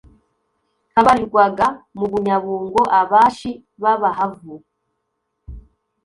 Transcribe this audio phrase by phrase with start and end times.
[0.95, 1.65] habarirwaga
[1.97, 3.51] mu Bunyabungo Abashi
[3.81, 4.53] bAbahavu